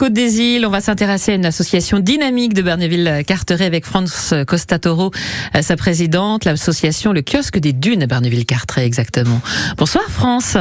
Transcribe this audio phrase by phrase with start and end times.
[0.00, 5.10] Côte des Îles, on va s'intéresser à une association dynamique de Berneville-Carteret avec France Costatoro,
[5.56, 9.40] euh, sa présidente, l'association Le Kiosque des Dunes à Berneville-Carteret exactement.
[9.76, 10.56] Bonsoir France.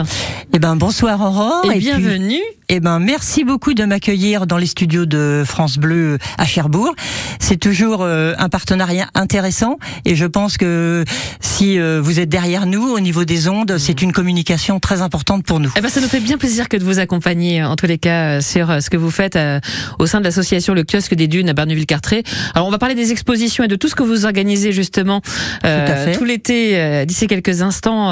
[0.55, 2.41] Eh ben bonsoir Aurore et, bienvenue.
[2.69, 6.95] eh ben merci beaucoup de m'accueillir dans les studios de France Bleu à Cherbourg.
[7.39, 11.05] C'est toujours euh, un partenariat intéressant et je pense que
[11.41, 13.77] si euh, vous êtes derrière nous au niveau des ondes, mmh.
[13.77, 15.71] c'est une communication très importante pour nous.
[15.77, 18.41] Eh ben ça nous fait bien plaisir que de vous accompagner en tous les cas
[18.41, 19.59] sur ce que vous faites euh,
[19.99, 22.23] au sein de l'association Le Kiosque des Dunes à Barneville-Cartré.
[22.53, 25.21] Alors on va parler des expositions et de tout ce que vous organisez justement
[25.65, 28.07] euh, tout, l'été euh, d'ici quelques instants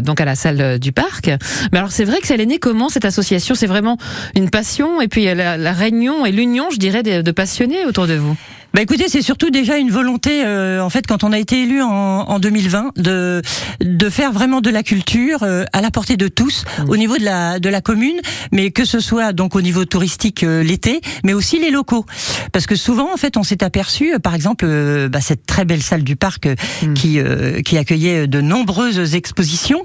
[0.00, 1.30] donc à la salle du parc.
[1.72, 3.54] Mais alors c'est vrai que ça est né comment cette association?
[3.54, 3.98] C'est vraiment
[4.34, 8.14] une passion et puis la, la réunion et l'union, je dirais, de passionnés autour de
[8.14, 8.36] vous?
[8.74, 11.80] Bah écoutez, c'est surtout déjà une volonté, euh, en fait, quand on a été élu
[11.80, 13.40] en, en 2020, de
[13.80, 16.90] de faire vraiment de la culture euh, à la portée de tous mmh.
[16.90, 18.16] au niveau de la de la commune,
[18.50, 22.04] mais que ce soit donc au niveau touristique euh, l'été, mais aussi les locaux,
[22.50, 24.66] parce que souvent, en fait, on s'est aperçu, par exemple,
[25.08, 26.94] bah, cette très belle salle du parc mmh.
[26.94, 27.20] qui
[27.64, 29.84] qui accueillait de nombreuses expositions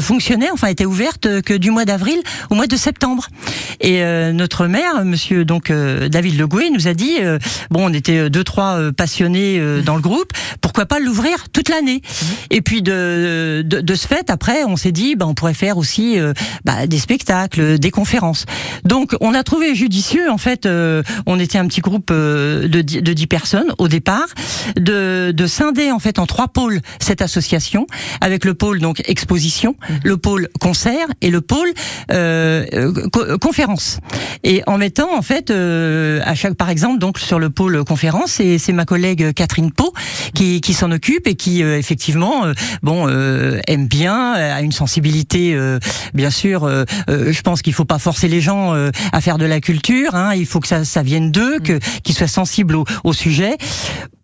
[0.00, 2.18] fonctionnait, enfin était ouverte que du mois d'avril
[2.50, 3.26] au mois de septembre.
[3.80, 4.00] Et
[4.32, 7.16] notre maire, Monsieur donc David Legoué, nous a dit,
[7.70, 11.68] bon, on était deux trois euh, passionnés euh, dans le groupe, pourquoi pas l'ouvrir toute
[11.68, 12.28] l'année mhm.
[12.50, 15.78] Et puis de, de, de ce fait, après, on s'est dit, bah, on pourrait faire
[15.78, 16.32] aussi euh,
[16.64, 18.46] bah, des spectacles, des conférences.
[18.84, 20.68] Donc, on a trouvé judicieux, en fait,
[21.26, 24.26] on était un petit groupe de, de 10 personnes au départ,
[24.76, 27.86] de, de scinder en fait en trois pôles cette association,
[28.20, 30.00] avec le pôle donc exposition, mhm.
[30.04, 31.72] le pôle concert et le pôle
[32.12, 32.92] euh,
[33.40, 33.98] conférence.
[34.44, 38.72] Et en mettant en fait à chaque, par exemple, donc sur le pôle conférence c'est
[38.72, 39.92] ma collègue Catherine Pau
[40.34, 42.52] qui, qui s'en occupe et qui euh, effectivement euh,
[42.82, 45.56] bon euh, aime bien, a une sensibilité
[46.14, 46.68] bien sûr.
[47.08, 48.72] je pense qu'il faut pas forcer les gens
[49.12, 50.14] à faire de la culture.
[50.14, 53.56] Hein, il faut que ça, ça vienne d'eux, que qu'ils soient sensibles au, au sujet.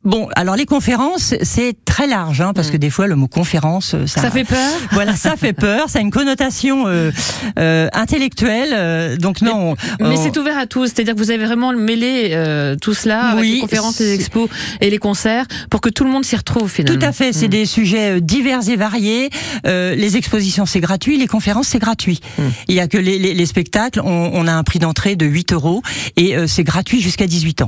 [0.05, 2.81] Bon, alors les conférences, c'est très large, hein, parce que mm.
[2.81, 4.59] des fois le mot conférence, ça, ça fait peur.
[4.93, 5.89] Voilà, ça fait peur.
[5.89, 7.11] Ça a une connotation euh,
[7.59, 8.71] euh, intellectuelle.
[8.73, 9.77] Euh, donc non.
[10.01, 10.87] Mais, c'est ouvert à tous.
[10.87, 14.49] C'est-à-dire que vous avez vraiment mêlé euh, tout cela avec les conférences, les expos
[14.83, 16.99] et les concerts pour que tout le monde s'y retrouve finalement.
[16.99, 17.33] Tout à fait.
[17.33, 17.51] C'est mm.
[17.51, 19.31] des sujets divers et variés.
[19.65, 22.21] les expositions c'est gratuit, les conférences c'est gratuit.
[22.37, 22.43] Mm.
[22.69, 25.25] Il y a que les, les, les spectacles, on, on, a un prix d'entrée de
[25.25, 25.83] 8 euros
[26.17, 27.67] et c'est gratuit jusqu'à 18 ans.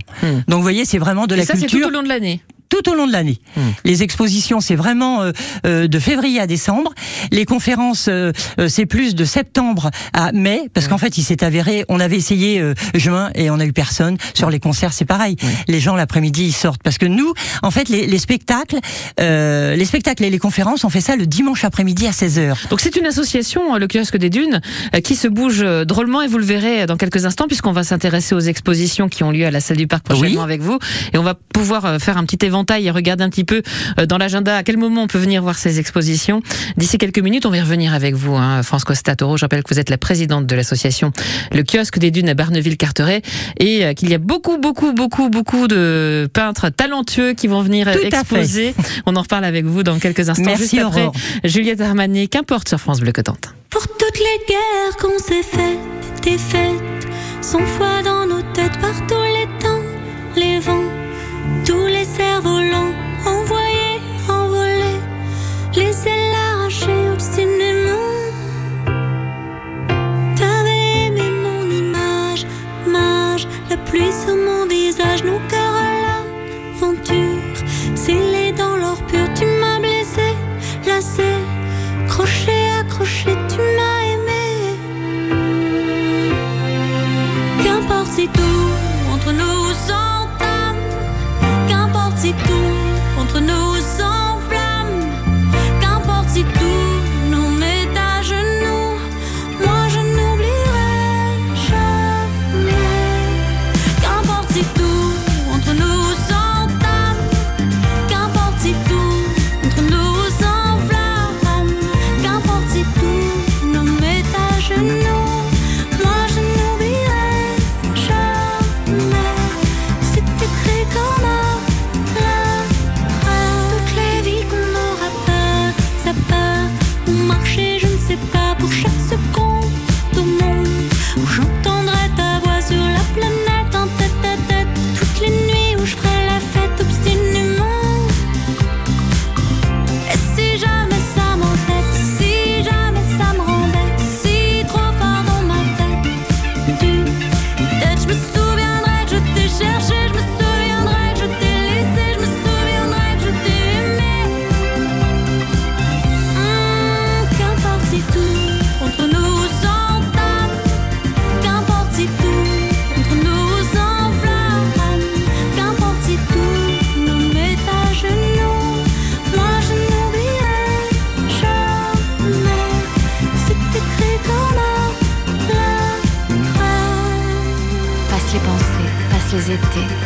[0.49, 1.71] Donc vous voyez, c'est vraiment de et la ça, culture.
[1.71, 3.39] C'est tout au long de l'année année tout au long de l'année.
[3.57, 3.61] Hmm.
[3.85, 5.33] Les expositions, c'est vraiment euh,
[5.67, 6.93] euh, de février à décembre.
[7.31, 8.33] Les conférences, euh,
[8.69, 10.91] c'est plus de septembre à mai, parce hmm.
[10.91, 12.63] qu'en fait, il s'est avéré, on avait essayé
[12.95, 14.17] juin et on a eu personne.
[14.35, 15.37] Sur les concerts, c'est pareil.
[15.69, 17.33] Les gens l'après-midi, ils sortent parce que nous,
[17.63, 18.79] en fait, les, les spectacles,
[19.19, 22.81] les spectacles et les conférences, on fait ça le dimanche après-midi à 16 h Donc
[22.81, 24.61] c'est une association, le kiosque des dunes,
[25.05, 28.41] qui se bouge drôlement et vous le verrez dans quelques instants, puisqu'on va s'intéresser aux
[28.41, 30.79] expositions qui ont lieu à la salle du parc prochainement avec vous,
[31.13, 33.63] et on va pouvoir faire un petit événement et regarder un petit peu
[33.99, 36.43] euh, dans l'agenda à quel moment on peut venir voir ces expositions.
[36.77, 39.37] D'ici quelques minutes, on va y revenir avec vous, hein, France Costatoro.
[39.37, 41.13] Je rappelle que vous êtes la présidente de l'association
[41.53, 43.23] Le Kiosque des Dunes à Barneville-Carteret
[43.59, 47.89] et euh, qu'il y a beaucoup, beaucoup, beaucoup, beaucoup de peintres talentueux qui vont venir
[47.89, 48.75] exposer.
[49.07, 50.45] On en reparle avec vous dans quelques instants.
[50.45, 51.09] Merci, Juste après,
[51.45, 53.51] Juliette Armanet, qu'importe sur France Bleu Cotentin.
[53.71, 57.07] Pour toutes les guerres qu'on s'est faites, des fêtes,
[57.43, 57.96] sans foi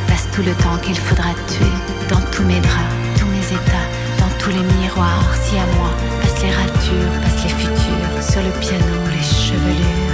[0.06, 1.64] passe tout le temps qu'il faudra tuer.
[2.08, 3.88] Dans tous mes draps, tous mes états,
[4.18, 5.90] dans tous les miroirs, si à moi,
[6.20, 10.09] passe les ratures, passe les futurs, sur le piano, les chevelures.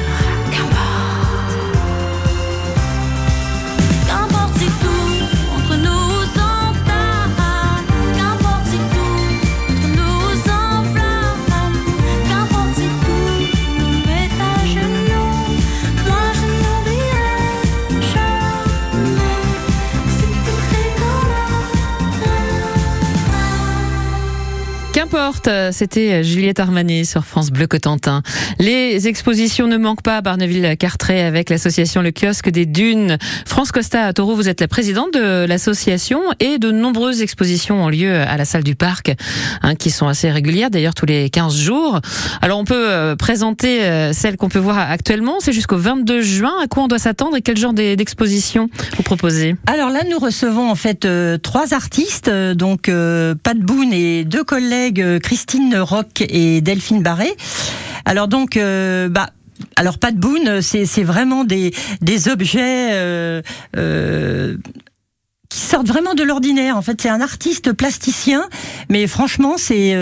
[25.73, 28.23] C'était Juliette Armanet sur France Bleu Cotentin.
[28.59, 33.17] Les expositions ne manquent pas à Barneville-Carteret avec l'association Le Kiosque des Dunes.
[33.47, 38.15] France Costa Taureau, vous êtes la présidente de l'association et de nombreuses expositions ont lieu
[38.15, 39.15] à la salle du parc,
[39.63, 42.01] hein, qui sont assez régulières, d'ailleurs tous les 15 jours.
[42.43, 46.53] Alors on peut euh, présenter euh, celle qu'on peut voir actuellement, c'est jusqu'au 22 juin.
[46.63, 49.57] À quoi on doit s'attendre et quel genre d'exposition vous proposez?
[49.67, 52.91] Alors là, nous recevons en fait euh, trois artistes, donc
[53.43, 57.37] Pat Boone et deux collègues Christine Rock et Delphine Barré.
[58.05, 59.31] Alors donc, euh, bah,
[59.77, 62.91] alors Pat Boone, c'est vraiment des, des objets.
[62.93, 63.43] Euh,
[65.49, 66.77] qui sortent vraiment de l'ordinaire.
[66.77, 68.49] En fait, c'est un artiste plasticien,
[68.89, 69.95] mais franchement, c'est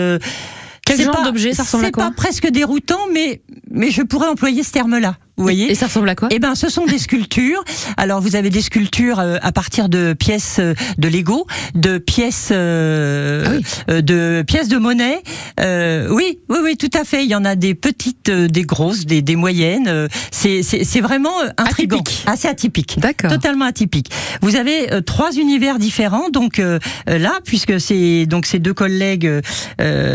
[0.85, 2.03] quel genre d'objet ça ressemble à quoi?
[2.03, 3.41] C'est pas presque déroutant, mais
[3.75, 5.17] mais je pourrais employer ce terme-là.
[5.37, 7.63] Vous voyez Et ça ressemble à quoi Eh ben, ce sont des sculptures.
[7.97, 12.49] Alors, vous avez des sculptures euh, à partir de pièces euh, de Lego, de pièces
[12.53, 15.21] euh, ah de pièces de monnaie.
[15.59, 17.25] oui, oui, oui, tout à fait.
[17.25, 20.07] Il y en a des petites, des grosses, des, des moyennes.
[20.31, 22.23] C'est c'est vraiment intriguant, atypique.
[22.27, 22.99] assez atypique.
[22.99, 23.31] D'accord.
[23.31, 24.09] Totalement atypique.
[24.41, 26.29] Vous avez trois univers différents.
[26.29, 26.61] Donc
[27.07, 29.29] là, puisque c'est donc ces deux collègues,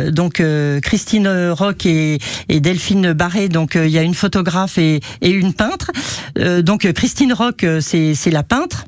[0.08, 0.42] donc
[0.82, 2.18] Christine Rock et,
[2.48, 3.49] et Delphine Barré.
[3.50, 5.90] Donc il y a une photographe et et une peintre.
[6.38, 8.84] Euh, donc Christine Rock, euh, c'est la peintre.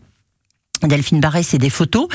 [0.89, 2.09] Delphine Barré, c'est des photos.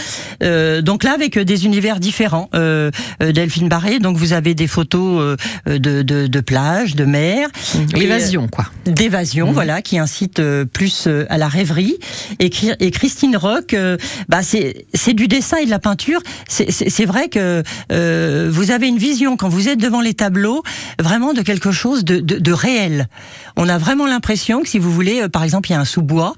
[0.43, 2.49] Euh, donc là, avec des univers différents.
[2.55, 2.91] Euh,
[3.21, 5.37] euh Delphine Barré, donc vous avez des photos
[5.67, 7.49] euh, de, de, de plage, de mer.
[7.93, 8.65] L'évasion, quoi.
[8.85, 9.53] D'évasion, mmh.
[9.53, 10.41] voilà, qui incite
[10.73, 11.97] plus à la rêverie.
[12.39, 12.49] Et,
[12.79, 13.75] et Christine Rock,
[14.29, 16.21] bah c'est du dessin et de la peinture.
[16.47, 17.63] C'est vrai que
[18.49, 20.63] vous avez une vision quand vous êtes devant les tableaux,
[20.99, 23.07] vraiment de quelque chose de, de, de réel.
[23.55, 26.35] On a vraiment l'impression que si vous voulez, par exemple, il y a un sous-bois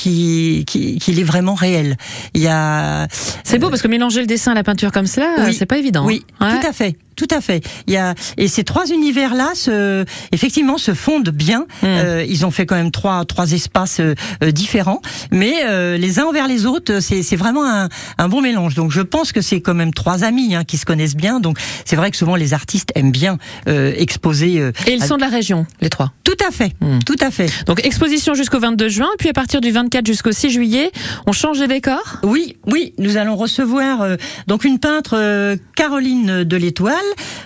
[0.00, 1.96] qui, qui, qui est vraiment réel.
[2.34, 3.06] Il y a.
[3.44, 6.04] C'est beau parce que mélanger le dessin et la peinture comme cela, c'est pas évident.
[6.06, 6.96] Oui, tout à fait.
[7.20, 7.62] Tout à fait.
[7.86, 11.66] Il y a et ces trois univers-là, se, effectivement, se fondent bien.
[11.82, 11.86] Hmm.
[11.86, 16.18] Euh, ils ont fait quand même trois trois espaces euh, euh, différents, mais euh, les
[16.18, 18.74] uns envers les autres, c'est vraiment un, un, bon mélange.
[18.74, 21.40] Donc je pense que c'est quand même trois amis hein, qui se connaissent bien.
[21.40, 24.54] Donc c'est vrai que souvent les artistes aiment bien exposer.
[24.86, 26.12] et ils sont de la région, les trois.
[26.24, 26.72] Tout à fait.
[26.80, 27.00] Hmm.
[27.04, 27.50] Tout à fait.
[27.66, 30.90] Donc exposition jusqu'au 22 juin, puis à partir du 24 jusqu'au 6 juillet,
[31.26, 32.20] on change les décors?
[32.22, 34.06] Oui, oui, nous allons recevoir
[34.46, 36.94] donc une peintre Caroline de l'Étoile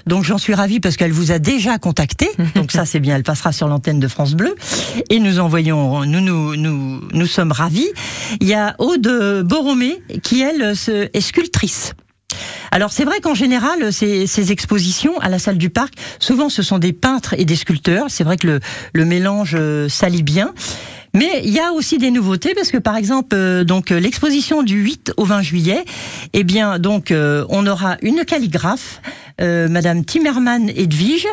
[0.07, 2.29] donc j'en suis ravie parce qu'elle vous a déjà contacté.
[2.55, 4.55] Donc ça c'est bien, elle passera sur l'antenne de France Bleu.
[5.11, 7.89] Et nous envoyons, nous nous nous, nous sommes ravis.
[8.41, 10.75] Il y a Aude Boromé qui elle
[11.13, 11.95] est sculptrice.
[12.71, 16.63] Alors c'est vrai qu'en général, ces, ces, expositions à la salle du parc, souvent ce
[16.63, 18.07] sont des peintres et des sculpteurs.
[18.09, 18.61] C'est vrai que le,
[18.93, 20.53] le mélange euh, s'allie bien.
[21.17, 24.65] Mais il y a aussi des nouveautés parce que par exemple euh, donc euh, l'exposition
[24.65, 25.85] du 8 au 20 juillet,
[26.33, 29.01] eh bien donc on aura une calligraphe
[29.41, 31.27] euh, Madame Timmerman Edwige,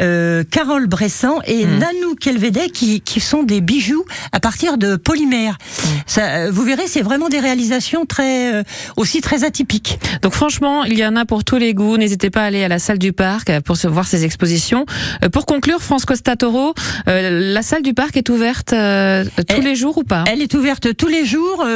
[0.00, 1.78] euh, Carole Bressan et mmh.
[1.78, 5.58] Nanou Kelvedek qui, qui sont des bijoux à partir de polymères.
[6.06, 8.62] Ça, euh, vous verrez, c'est vraiment des réalisations très euh,
[8.96, 9.98] aussi très atypiques.
[10.22, 11.96] Donc franchement, il y en a pour tous les goûts.
[11.96, 14.86] N'hésitez pas à aller à la salle du parc pour voir ces expositions.
[15.32, 16.74] pour conclure, France Costa Toro,
[17.06, 20.24] la salle du parc est ouverte tous les jours ou pas?
[20.30, 21.66] Elle est ouverte tous les jours.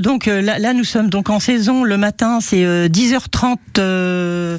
[0.00, 1.84] donc là, là, nous sommes donc en saison.
[1.84, 4.58] Le matin, c'est 10h30.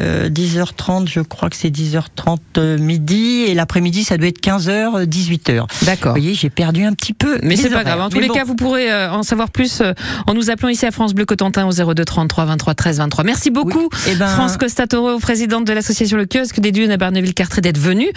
[0.00, 5.66] 10h30, je crois que c'est 10h30 euh, midi, et l'après-midi, ça doit être 15h, 18h.
[5.82, 6.14] D'accord.
[6.14, 7.38] Vous voyez, j'ai perdu un petit peu.
[7.42, 8.00] Mais c'est pas grave.
[8.00, 9.92] En tous les cas, vous pourrez euh, en savoir plus euh,
[10.26, 13.24] en nous appelant ici à France Bleu Cotentin au 02 33 23 13 23.
[13.24, 14.26] Merci beaucoup, eh ben...
[14.26, 18.10] France Costatoro, présidente de l'association Le Kiosque des Dunes à Barneville-Cartré, d'être venue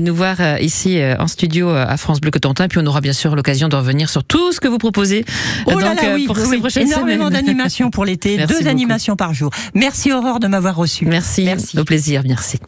[0.00, 2.68] nous voir ici en studio à France Bleu Cotentin.
[2.68, 5.24] Puis on aura bien sûr l'occasion de revenir sur tout ce que vous proposez
[5.66, 9.34] oh donc, là là, oui, pour ces prochaines Énormément d'animations pour l'été, deux animations par
[9.34, 9.50] jour.
[9.74, 11.06] Merci Aurore de m'avoir reçu.
[11.24, 11.44] Merci.
[11.44, 11.78] Merci.
[11.78, 12.22] Au plaisir.
[12.24, 12.58] Merci.